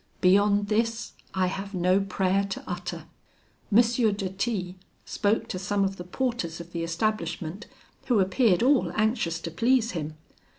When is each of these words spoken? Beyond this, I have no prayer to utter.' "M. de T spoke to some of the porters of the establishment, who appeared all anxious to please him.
Beyond 0.19 0.67
this, 0.69 1.11
I 1.35 1.45
have 1.45 1.75
no 1.75 1.99
prayer 1.99 2.43
to 2.45 2.63
utter.' 2.65 3.05
"M. 3.71 3.81
de 3.83 4.29
T 4.31 4.75
spoke 5.05 5.47
to 5.49 5.59
some 5.59 5.83
of 5.83 5.97
the 5.97 6.03
porters 6.03 6.59
of 6.59 6.71
the 6.71 6.83
establishment, 6.83 7.67
who 8.07 8.19
appeared 8.19 8.63
all 8.63 8.91
anxious 8.95 9.39
to 9.41 9.51
please 9.51 9.91
him. 9.91 10.15